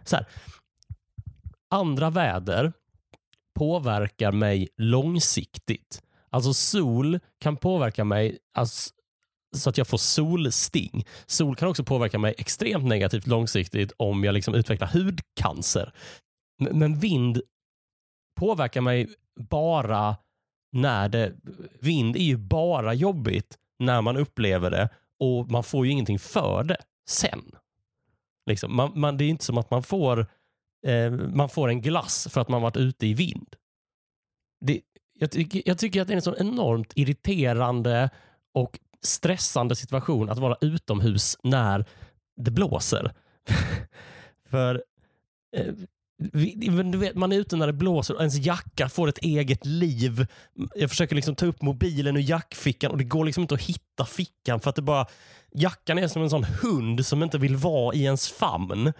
så 0.04 0.16
här. 0.16 0.26
Andra 1.70 2.10
väder 2.10 2.72
påverkar 3.54 4.32
mig 4.32 4.68
långsiktigt. 4.76 6.02
Alltså 6.36 6.54
sol 6.54 7.18
kan 7.40 7.56
påverka 7.56 8.04
mig 8.04 8.38
alltså, 8.54 8.90
så 9.56 9.70
att 9.70 9.78
jag 9.78 9.88
får 9.88 9.98
solsting. 9.98 11.06
Sol 11.26 11.56
kan 11.56 11.68
också 11.68 11.84
påverka 11.84 12.18
mig 12.18 12.34
extremt 12.38 12.84
negativt 12.84 13.26
långsiktigt 13.26 13.92
om 13.96 14.24
jag 14.24 14.32
liksom 14.32 14.54
utvecklar 14.54 14.88
hudcancer. 14.88 15.92
Men 16.70 16.98
vind 16.98 17.40
påverkar 18.40 18.80
mig 18.80 19.08
bara 19.40 20.16
när 20.72 21.08
det... 21.08 21.34
Vind 21.80 22.16
är 22.16 22.20
ju 22.24 22.36
bara 22.36 22.94
jobbigt 22.94 23.58
när 23.78 24.02
man 24.02 24.16
upplever 24.16 24.70
det 24.70 24.88
och 25.20 25.50
man 25.50 25.64
får 25.64 25.86
ju 25.86 25.92
ingenting 25.92 26.18
för 26.18 26.64
det 26.64 26.78
sen. 27.08 27.56
Liksom, 28.46 28.76
man, 28.76 28.92
man, 28.94 29.16
det 29.16 29.24
är 29.24 29.28
inte 29.28 29.44
som 29.44 29.58
att 29.58 29.70
man 29.70 29.82
får, 29.82 30.26
eh, 30.86 31.10
man 31.12 31.48
får 31.48 31.68
en 31.68 31.80
glass 31.80 32.28
för 32.30 32.40
att 32.40 32.48
man 32.48 32.62
varit 32.62 32.76
ute 32.76 33.06
i 33.06 33.14
vind. 33.14 33.56
Det, 34.60 34.80
jag, 35.18 35.30
tycker, 35.30 35.62
jag 35.66 35.78
tycker 35.78 36.02
att 36.02 36.08
det 36.08 36.14
är 36.14 36.16
en 36.16 36.22
så 36.22 36.36
enormt 36.36 36.92
irriterande 36.94 38.10
och 38.54 38.78
stressande 39.02 39.76
situation 39.76 40.30
att 40.30 40.38
vara 40.38 40.56
utomhus 40.60 41.38
när 41.42 41.84
det 42.36 42.50
blåser. 42.50 43.12
för 44.50 44.82
eh, 45.56 45.74
du 46.18 46.98
vet, 46.98 47.14
man 47.14 47.32
är 47.32 47.36
ute 47.36 47.56
när 47.56 47.66
det 47.66 47.72
blåser 47.72 48.14
och 48.14 48.20
ens 48.20 48.46
jacka 48.46 48.88
får 48.88 49.08
ett 49.08 49.18
eget 49.18 49.66
liv. 49.66 50.26
Jag 50.74 50.90
försöker 50.90 51.16
liksom 51.16 51.34
ta 51.34 51.46
upp 51.46 51.62
mobilen 51.62 52.16
ur 52.16 52.20
jackfickan 52.20 52.90
och 52.90 52.98
det 52.98 53.04
går 53.04 53.24
liksom 53.24 53.42
inte 53.42 53.54
att 53.54 53.60
hitta 53.60 54.04
fickan 54.04 54.60
för 54.60 54.70
att 54.70 54.76
det 54.76 54.82
bara 54.82 55.06
jackan 55.54 55.98
är 55.98 56.08
som 56.08 56.22
en 56.22 56.30
sån 56.30 56.44
hund 56.44 57.06
som 57.06 57.22
inte 57.22 57.38
vill 57.38 57.56
vara 57.56 57.94
i 57.94 58.04
ens 58.04 58.28
famn. 58.28 58.92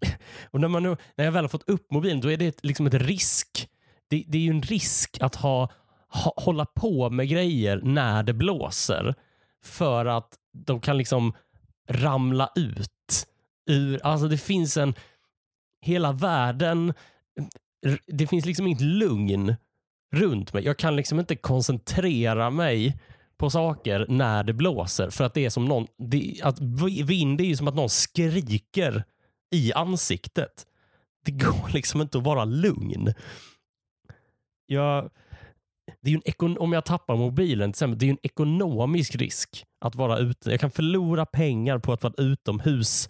Och 0.50 0.60
när, 0.60 0.68
man 0.68 0.82
nu, 0.82 0.96
när 1.16 1.24
jag 1.24 1.32
väl 1.32 1.44
har 1.44 1.48
fått 1.48 1.68
upp 1.68 1.90
mobilen 1.90 2.20
då 2.20 2.30
är 2.30 2.36
det 2.36 2.64
liksom 2.64 2.86
ett 2.86 2.94
risk. 2.94 3.68
Det, 4.08 4.24
det 4.28 4.38
är 4.38 4.42
ju 4.42 4.50
en 4.50 4.62
risk 4.62 5.18
att 5.20 5.34
ha, 5.34 5.70
ha, 6.08 6.34
hålla 6.36 6.66
på 6.66 7.10
med 7.10 7.28
grejer 7.28 7.80
när 7.82 8.22
det 8.22 8.32
blåser 8.32 9.14
för 9.64 10.06
att 10.06 10.34
de 10.52 10.80
kan 10.80 10.98
liksom 10.98 11.32
ramla 11.88 12.50
ut. 12.54 13.26
Ur, 13.66 14.00
alltså 14.06 14.28
det 14.28 14.38
finns 14.38 14.76
en 14.76 14.94
hela 15.80 16.12
världen, 16.12 16.94
det 18.06 18.26
finns 18.26 18.46
liksom 18.46 18.66
inget 18.66 18.80
lugn 18.80 19.56
runt 20.12 20.52
mig. 20.52 20.64
Jag 20.64 20.76
kan 20.76 20.96
liksom 20.96 21.20
inte 21.20 21.36
koncentrera 21.36 22.50
mig 22.50 22.98
på 23.36 23.50
saker 23.50 24.06
när 24.08 24.44
det 24.44 24.52
blåser 24.52 25.10
för 25.10 25.24
att 25.24 25.34
det 25.34 25.44
är 25.44 25.50
som 25.50 25.64
någon, 25.64 25.86
det, 25.98 26.40
att 26.42 26.60
vind 27.04 27.40
är 27.40 27.44
ju 27.44 27.56
som 27.56 27.68
att 27.68 27.74
någon 27.74 27.90
skriker 27.90 29.04
i 29.50 29.72
ansiktet. 29.72 30.66
Det 31.24 31.32
går 31.32 31.68
liksom 31.72 32.00
inte 32.00 32.18
att 32.18 32.24
vara 32.24 32.44
lugn. 32.44 33.14
Jag, 34.66 35.10
det 36.00 36.12
är 36.12 36.44
en 36.44 36.58
om 36.58 36.72
jag 36.72 36.84
tappar 36.84 37.16
mobilen 37.16 37.72
till 37.72 37.76
exempel, 37.76 37.98
det 37.98 38.06
är 38.06 38.10
en 38.10 38.18
ekonomisk 38.22 39.16
risk 39.16 39.66
att 39.80 39.94
vara 39.94 40.18
ute. 40.18 40.50
Jag 40.50 40.60
kan 40.60 40.70
förlora 40.70 41.26
pengar 41.26 41.78
på 41.78 41.92
att 41.92 42.02
vara 42.02 42.14
utomhus 42.18 43.08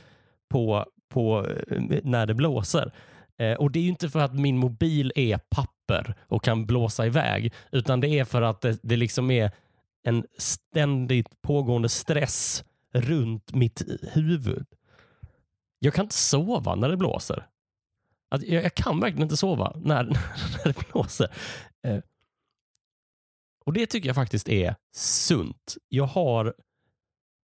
på 0.49 0.87
på, 1.09 1.47
eh, 1.71 2.01
när 2.03 2.27
det 2.27 2.35
blåser. 2.35 2.93
Eh, 3.39 3.53
och 3.53 3.71
Det 3.71 3.79
är 3.79 3.89
inte 3.89 4.09
för 4.09 4.21
att 4.21 4.35
min 4.35 4.59
mobil 4.59 5.13
är 5.15 5.39
papper 5.39 6.15
och 6.21 6.45
kan 6.45 6.67
blåsa 6.67 7.07
iväg, 7.07 7.53
utan 7.73 8.01
det 8.01 8.09
är 8.09 8.25
för 8.25 8.43
att 8.43 8.61
det, 8.61 8.79
det 8.83 8.97
liksom 8.97 9.31
är 9.31 9.51
en 10.03 10.27
ständigt 10.39 11.43
pågående 11.43 11.89
stress 11.89 12.65
runt 12.93 13.55
mitt 13.55 13.83
huvud. 14.13 14.67
Jag 15.79 15.95
kan 15.95 16.05
inte 16.05 16.15
sova 16.15 16.75
när 16.75 16.89
det 16.89 16.97
blåser. 16.97 17.47
Att 18.29 18.43
jag, 18.43 18.65
jag 18.65 18.75
kan 18.75 19.01
verkligen 19.01 19.23
inte 19.23 19.37
sova 19.37 19.77
när, 19.77 20.05
när 20.05 20.65
det 20.65 20.89
blåser. 20.93 21.37
Eh, 21.87 22.01
och 23.65 23.73
Det 23.73 23.87
tycker 23.87 24.09
jag 24.09 24.17
faktiskt 24.17 24.49
är 24.49 24.77
sunt. 24.97 25.77
Jag 25.89 26.05
har, 26.05 26.55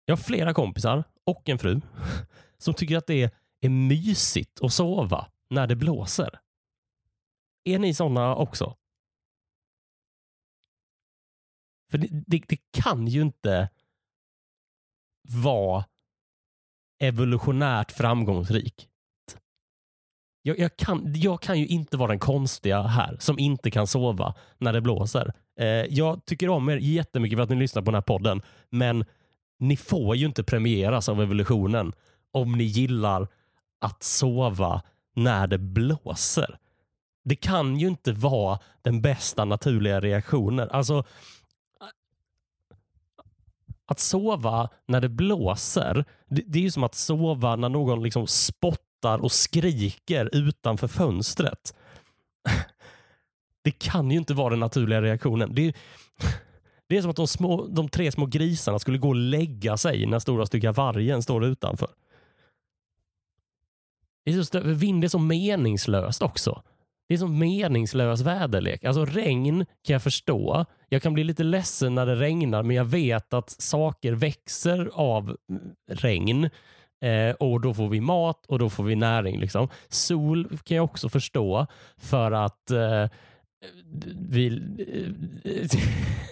jag 0.05 0.15
har 0.15 0.23
flera 0.23 0.53
kompisar 0.53 1.03
och 1.25 1.50
en 1.50 1.59
fru 1.59 1.81
som 2.57 2.73
tycker 2.73 2.97
att 2.97 3.07
det 3.07 3.23
är 3.23 3.31
är 3.61 3.69
mysigt 3.69 4.61
att 4.61 4.73
sova 4.73 5.31
när 5.50 5.67
det 5.67 5.75
blåser. 5.75 6.39
Är 7.63 7.79
ni 7.79 7.93
sådana 7.93 8.35
också? 8.35 8.77
För 11.91 11.97
det, 11.97 12.07
det, 12.27 12.43
det, 12.47 12.57
kan 12.71 13.07
ju 13.07 13.21
inte 13.21 13.69
vara 15.43 15.85
evolutionärt 17.00 17.91
framgångsrikt. 17.91 18.90
Jag, 20.41 20.60
jag, 20.60 20.77
kan, 20.77 21.13
jag 21.15 21.41
kan 21.41 21.60
ju 21.60 21.67
inte 21.67 21.98
vara 21.98 22.07
den 22.07 22.19
konstiga 22.19 22.81
här 22.81 23.17
som 23.19 23.39
inte 23.39 23.71
kan 23.71 23.88
sova 23.88 24.33
när 24.57 24.74
det 24.74 24.81
blåser. 24.81 25.33
Eh, 25.60 25.67
jag 25.67 26.25
tycker 26.25 26.50
om 26.50 26.69
er 26.69 26.77
jättemycket 26.77 27.38
för 27.38 27.43
att 27.43 27.50
ni 27.50 27.55
lyssnar 27.55 27.81
på 27.81 27.86
den 27.86 27.95
här 27.95 28.01
podden, 28.01 28.41
men 28.69 29.05
ni 29.60 29.77
får 29.77 30.15
ju 30.15 30.25
inte 30.25 30.43
premieras 30.43 31.10
av 31.10 31.21
evolutionen 31.21 31.93
om 32.31 32.51
ni 32.51 32.63
gillar 32.63 33.27
att 33.81 34.03
sova 34.03 34.81
när 35.15 35.48
det 35.48 35.57
blåser. 35.57 36.57
Det 37.24 37.36
kan 37.36 37.79
ju 37.79 37.88
inte 37.88 38.12
vara 38.12 38.60
den 38.81 39.01
bästa 39.01 39.45
naturliga 39.45 40.01
reaktionen. 40.01 40.69
Alltså, 40.71 41.03
att 43.86 44.00
sova 44.00 44.69
när 44.88 45.01
det 45.01 45.10
blåser, 45.10 46.05
det, 46.29 46.43
det 46.48 46.60
är 46.60 46.63
ju 46.63 46.71
som 46.71 46.83
att 46.83 46.95
sova 46.95 47.55
när 47.55 47.69
någon 47.69 48.03
liksom 48.03 48.27
spottar 48.27 48.90
och 49.05 49.31
skriker 49.31 50.29
utanför 50.34 50.88
fönstret. 50.88 51.75
Det 53.63 53.72
kan 53.72 54.12
ju 54.12 54.17
inte 54.17 54.34
vara 54.34 54.50
den 54.50 54.60
naturliga 54.60 55.01
reaktionen. 55.01 55.55
Det, 55.55 55.74
det 56.88 56.98
är 56.98 57.01
som 57.01 57.12
att 57.12 57.17
de, 57.17 57.27
små, 57.27 57.67
de 57.67 57.89
tre 57.89 58.12
små 58.12 58.25
grisarna 58.25 58.79
skulle 58.79 58.98
gå 58.98 59.10
och 59.10 59.15
lägga 59.15 59.77
sig 59.77 60.05
när 60.05 60.20
stora 60.20 60.46
stygga 60.46 60.72
vargen 60.72 61.24
står 61.24 61.46
utanför. 61.46 61.89
Det 64.25 64.31
är 64.31 64.43
så, 64.43 64.60
vind 64.60 65.03
är 65.03 65.08
så 65.08 65.20
meningslöst 65.20 66.22
också. 66.22 66.63
Det 67.08 67.15
är 67.15 67.17
så 67.17 67.27
meningslös 67.27 68.22
väderlek. 68.22 68.84
Alltså 68.84 69.05
regn 69.05 69.65
kan 69.84 69.93
jag 69.93 70.03
förstå. 70.03 70.65
Jag 70.89 71.01
kan 71.01 71.13
bli 71.13 71.24
lite 71.24 71.43
ledsen 71.43 71.96
när 71.96 72.05
det 72.05 72.15
regnar, 72.15 72.63
men 72.63 72.75
jag 72.75 72.86
vet 72.86 73.34
att 73.34 73.50
saker 73.50 74.13
växer 74.13 74.89
av 74.93 75.38
regn. 75.88 76.50
Eh, 77.01 77.36
och 77.36 77.62
då 77.62 77.74
får 77.74 77.89
vi 77.89 78.01
mat 78.01 78.46
och 78.46 78.60
då 78.60 78.70
får 78.70 78.84
vi 78.84 78.96
näring. 78.96 79.39
Liksom. 79.39 79.67
Sol 79.89 80.58
kan 80.63 80.77
jag 80.77 80.84
också 80.84 81.10
förstå 81.10 81.67
för 81.98 82.31
att 82.31 82.72
eh, 82.72 83.05
vi, 84.15 84.62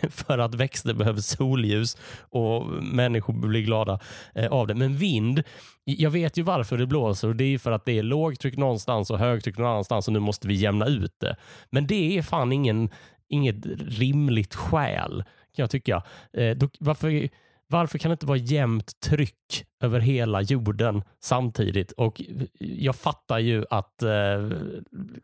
för 0.09 0.37
att 0.37 0.55
växter 0.55 0.93
behöver 0.93 1.21
solljus 1.21 1.97
och 2.19 2.65
människor 2.83 3.33
blir 3.33 3.61
glada 3.61 3.99
eh, 4.35 4.51
av 4.51 4.67
det. 4.67 4.75
Men 4.75 4.95
vind, 4.95 5.43
jag 5.83 6.09
vet 6.09 6.37
ju 6.37 6.43
varför 6.43 6.77
det 6.77 6.85
blåser 6.85 7.27
och 7.27 7.35
det 7.35 7.43
är 7.43 7.57
för 7.57 7.71
att 7.71 7.85
det 7.85 7.99
är 7.99 8.03
lågtryck 8.03 8.57
någonstans 8.57 9.09
och 9.09 9.19
högtryck 9.19 9.57
någon 9.57 9.67
annanstans 9.67 10.07
och 10.07 10.13
nu 10.13 10.19
måste 10.19 10.47
vi 10.47 10.53
jämna 10.53 10.85
ut 10.85 11.19
det. 11.19 11.35
Men 11.69 11.87
det 11.87 12.17
är 12.17 12.21
fan 12.21 12.51
ingen, 12.51 12.89
inget 13.29 13.65
rimligt 13.79 14.55
skäl 14.55 15.23
kan 15.55 15.63
jag 15.63 15.69
tycka. 15.69 16.03
Eh, 16.33 16.57
varför, 16.79 17.29
varför 17.71 17.97
kan 17.97 18.09
det 18.09 18.13
inte 18.13 18.25
vara 18.25 18.37
jämnt 18.37 18.99
tryck 18.99 19.65
över 19.83 19.99
hela 19.99 20.41
jorden 20.41 21.03
samtidigt? 21.19 21.91
Och 21.91 22.21
jag 22.59 22.95
fattar 22.95 23.39
ju 23.39 23.65
att, 23.69 24.03
eh, 24.03 24.49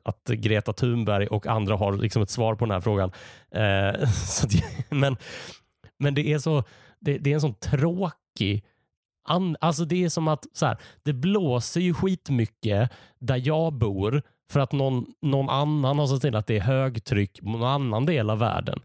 att 0.03 0.27
Greta 0.27 0.73
Thunberg 0.73 1.27
och 1.27 1.47
andra 1.47 1.75
har 1.75 1.93
liksom 1.93 2.21
ett 2.21 2.29
svar 2.29 2.55
på 2.55 2.65
den 2.65 2.71
här 2.71 2.81
frågan. 2.81 3.11
Eh, 3.51 4.09
så 4.27 4.47
att, 4.47 4.53
men, 4.89 5.17
men 5.99 6.13
det 6.15 6.33
är 6.33 6.39
så 6.39 6.63
det, 6.99 7.17
det 7.17 7.29
är 7.29 7.33
en 7.33 7.41
sån 7.41 7.53
tråkig 7.53 8.65
An, 9.27 9.57
alltså 9.61 9.85
det 9.85 10.03
är 10.03 10.09
som 10.09 10.27
att 10.27 10.45
så 10.53 10.65
här, 10.65 10.77
det 11.03 11.13
blåser 11.13 11.81
ju 11.81 11.93
skitmycket 11.93 12.91
där 13.19 13.41
jag 13.47 13.73
bor 13.73 14.21
för 14.51 14.59
att 14.59 14.71
någon, 14.71 15.05
någon 15.21 15.49
annan 15.49 15.99
har 15.99 16.07
sett 16.07 16.21
till 16.21 16.35
att 16.35 16.47
det 16.47 16.57
är 16.57 16.61
högtryck 16.61 17.41
på 17.41 17.49
någon 17.49 17.63
annan 17.63 18.05
del 18.05 18.29
av 18.29 18.39
världen. 18.39 18.79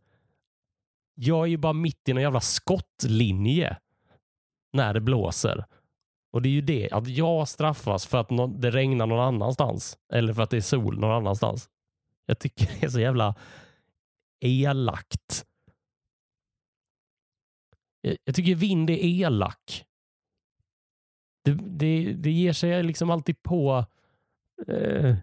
Jag 1.23 1.43
är 1.43 1.47
ju 1.47 1.57
bara 1.57 1.73
mitt 1.73 2.09
i 2.09 2.13
någon 2.13 2.23
jävla 2.23 2.41
skottlinje 2.41 3.77
när 4.73 4.95
det 4.95 5.01
blåser. 5.01 5.65
Och 6.33 6.43
det 6.43 6.49
är 6.49 6.51
ju 6.51 6.61
det, 6.61 6.91
att 6.93 7.09
jag 7.09 7.49
straffas 7.49 8.07
för 8.07 8.19
att 8.19 8.29
det 8.63 8.71
regnar 8.71 9.07
någon 9.07 9.35
annanstans. 9.35 9.99
Eller 10.13 10.35
för 10.35 10.43
att 10.43 10.51
det 10.51 10.57
är 10.57 10.61
sol 10.61 10.99
någon 10.99 11.11
annanstans. 11.11 11.69
Jag 12.27 12.39
tycker 12.39 12.67
det 12.67 12.87
är 12.87 12.91
så 12.91 13.01
jävla 13.01 13.35
elakt. 14.41 15.47
Jag 18.25 18.35
tycker 18.35 18.55
vind 18.55 18.91
är 18.91 19.05
elak. 19.05 19.85
Det, 21.45 21.53
det, 21.53 22.13
det 22.13 22.31
ger 22.31 22.53
sig 22.53 22.83
liksom 22.83 23.11
alltid 23.11 23.43
på 23.43 23.85
eh, 24.67 25.17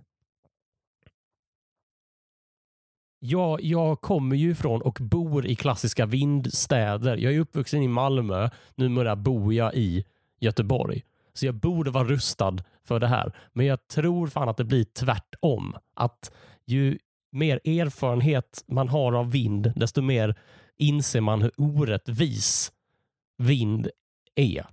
Jag, 3.19 3.61
jag 3.61 4.01
kommer 4.01 4.35
ju 4.35 4.51
ifrån 4.51 4.81
och 4.81 4.97
bor 5.01 5.45
i 5.45 5.55
klassiska 5.55 6.05
vindstäder. 6.05 7.17
Jag 7.17 7.33
är 7.33 7.39
uppvuxen 7.39 7.83
i 7.83 7.87
Malmö. 7.87 8.49
Numera 8.75 9.15
bor 9.15 9.53
jag 9.53 9.75
i 9.75 10.05
Göteborg. 10.39 11.03
Så 11.33 11.45
jag 11.45 11.55
borde 11.55 11.91
vara 11.91 12.03
rustad 12.03 12.57
för 12.83 12.99
det 12.99 13.07
här. 13.07 13.33
Men 13.53 13.65
jag 13.65 13.87
tror 13.87 14.27
fan 14.27 14.49
att 14.49 14.57
det 14.57 14.63
blir 14.63 14.83
tvärtom. 14.83 15.75
Att 15.93 16.31
ju 16.65 16.97
mer 17.31 17.59
erfarenhet 17.63 18.63
man 18.67 18.89
har 18.89 19.13
av 19.13 19.31
vind, 19.31 19.73
desto 19.75 20.01
mer 20.01 20.35
inser 20.77 21.21
man 21.21 21.41
hur 21.41 21.51
orättvis 21.57 22.71
vind 23.37 23.89
är. 24.35 24.65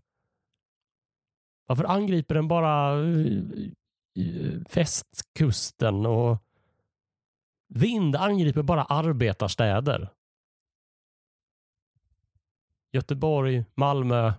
Varför 1.67 1.85
angriper 1.85 2.35
den 2.35 2.49
bara 2.49 3.01
eh, 3.01 3.27
eh, 4.19 4.63
fästkusten 4.69 5.15
västkusten 5.45 6.07
och 6.07 6.39
Vind 7.77 8.17
angriper 8.17 8.63
bara 8.63 8.85
arbetarstäder. 8.85 10.09
Göteborg, 12.93 13.65
Malmö. 13.75 14.33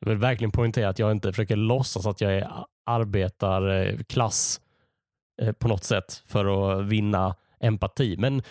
Jag 0.00 0.08
vill 0.08 0.18
verkligen 0.18 0.50
poängtera 0.50 0.88
att 0.88 0.98
jag 0.98 1.12
inte 1.12 1.32
försöker 1.32 1.56
låtsas 1.56 2.06
att 2.06 2.20
jag 2.20 2.32
är 2.32 2.52
arbetarklass 2.84 4.60
eh, 5.42 5.52
på 5.52 5.68
något 5.68 5.84
sätt 5.84 6.22
för 6.26 6.78
att 6.80 6.86
vinna 6.86 7.36
empati. 7.60 8.16
Men 8.18 8.42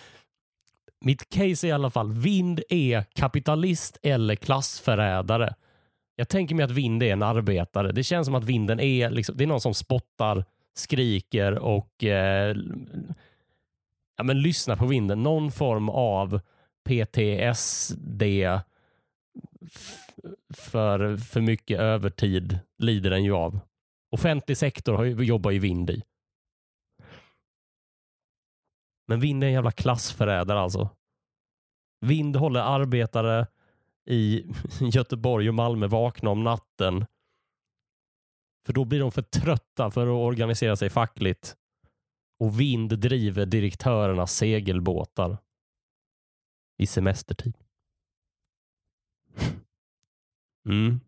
mitt 1.00 1.30
case 1.30 1.68
är 1.68 1.70
i 1.70 1.72
alla 1.72 1.90
fall, 1.90 2.12
vind 2.12 2.62
är 2.70 3.06
kapitalist 3.14 3.98
eller 4.04 4.36
klassförrädare. 4.36 5.56
Jag 6.20 6.30
tänker 6.30 6.56
mig 6.56 6.64
att 6.66 6.72
vind 6.72 7.04
är 7.04 7.14
en 7.14 7.24
arbetare. 7.24 7.92
Det 7.92 8.04
känns 8.04 8.26
som 8.26 8.36
att 8.36 8.44
vinden 8.44 8.80
är, 8.80 9.10
liksom, 9.10 9.38
det 9.38 9.44
är 9.44 9.48
någon 9.48 9.62
som 9.62 9.74
spottar, 9.74 10.46
skriker 10.74 11.60
och 11.60 12.04
eh, 12.04 12.58
ja, 14.18 14.24
men 14.24 14.42
lyssnar 14.42 14.76
på 14.76 14.86
vinden. 14.86 15.24
Någon 15.24 15.52
form 15.52 15.90
av 15.90 16.40
PTSD 16.86 18.24
för 20.54 21.18
för 21.18 21.42
mycket 21.42 21.80
övertid 21.80 22.60
lider 22.78 23.10
den 23.10 23.24
ju 23.24 23.34
av. 23.34 23.60
Offentlig 24.12 24.58
sektor 24.58 24.94
har 24.94 25.04
ju, 25.04 25.24
jobbar 25.24 25.52
ju 25.52 25.60
vind 25.60 25.90
i. 25.90 26.04
Men 29.08 29.20
vind 29.20 29.44
är 29.44 29.48
en 29.48 29.54
jävla 29.54 29.72
klassförrädare 29.72 30.60
alltså. 30.60 30.90
Vind 32.06 32.36
håller 32.36 32.60
arbetare 32.60 33.48
i 34.08 34.46
Göteborg 34.80 35.50
och 35.50 35.56
Malmö 35.56 35.88
vakna 35.88 36.30
om 36.30 36.44
natten. 36.44 37.06
För 38.66 38.74
då 38.74 38.86
blir 38.86 39.00
de 39.00 39.12
för 39.12 39.22
trötta 39.22 39.92
för 39.92 40.08
att 40.08 40.28
organisera 40.28 40.76
sig 40.76 40.90
fackligt. 40.90 41.56
Och 42.40 42.60
vind 42.60 43.00
driver 43.00 43.46
direktörernas 43.46 44.36
segelbåtar 44.36 45.38
i 46.78 46.88
semestertid. 46.88 47.58
Mm. 50.70 51.00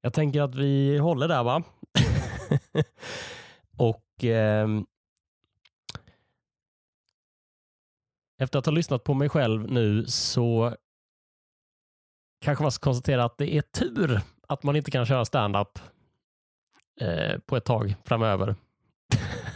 Jag 0.00 0.12
tänker 0.12 0.42
att 0.42 0.54
vi 0.54 0.98
håller 0.98 1.28
där 1.28 1.42
va? 1.44 1.62
och 3.76 4.24
eh, 4.24 4.68
efter 8.42 8.58
att 8.58 8.66
ha 8.66 8.72
lyssnat 8.72 9.04
på 9.04 9.14
mig 9.14 9.28
själv 9.28 9.70
nu 9.70 10.06
så 10.06 10.76
kanske 12.40 12.62
man 12.62 12.72
ska 12.72 12.84
konstatera 12.84 13.24
att 13.24 13.38
det 13.38 13.54
är 13.56 13.62
tur 13.62 14.20
att 14.48 14.62
man 14.62 14.76
inte 14.76 14.90
kan 14.90 15.06
köra 15.06 15.24
stand-up 15.24 15.78
eh, 17.00 17.38
på 17.46 17.56
ett 17.56 17.64
tag 17.64 17.94
framöver. 18.04 18.54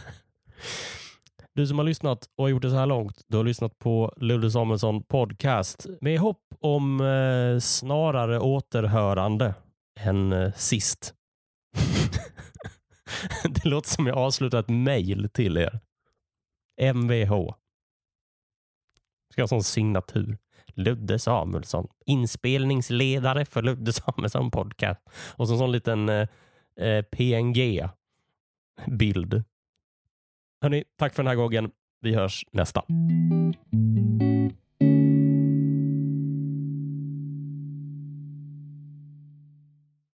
Du 1.53 1.67
som 1.67 1.77
har 1.77 1.85
lyssnat 1.85 2.29
och 2.35 2.43
har 2.43 2.49
gjort 2.49 2.61
det 2.61 2.69
så 2.69 2.75
här 2.75 2.85
långt, 2.85 3.21
du 3.27 3.37
har 3.37 3.43
lyssnat 3.43 3.79
på 3.79 4.13
Ludde 4.17 4.51
Samuelsson 4.51 5.03
podcast 5.03 5.87
med 6.01 6.19
hopp 6.19 6.41
om 6.59 7.01
eh, 7.01 7.59
snarare 7.59 8.39
återhörande 8.39 9.53
än 9.99 10.33
eh, 10.33 10.53
sist. 10.53 11.13
det 13.43 13.65
låter 13.65 13.89
som 13.89 14.07
jag 14.07 14.17
avslutar 14.17 14.59
ett 14.59 14.69
mejl 14.69 15.29
till 15.29 15.57
er. 15.57 15.79
Mvh 16.93 17.49
ska 19.37 19.43
ha 19.43 19.47
sån 19.47 19.63
signatur. 19.63 20.37
Ludde 20.73 21.19
Samuelsson, 21.19 21.87
inspelningsledare 22.05 23.45
för 23.45 23.61
Ludde 23.61 23.93
Samuelsson 23.93 24.51
podcast. 24.51 25.01
Och 25.35 25.47
så 25.47 25.53
en 25.53 25.59
sån 25.59 25.71
liten 25.71 26.09
eh, 26.09 26.27
eh 26.79 27.01
PNG-bild. 27.01 27.83
Hörni, 30.61 30.83
tack 30.97 31.15
för 31.15 31.23
den 31.23 31.27
här 31.27 31.35
gången. 31.35 31.71
Vi 32.01 32.15
hörs 32.15 32.45
nästa. 32.51 32.83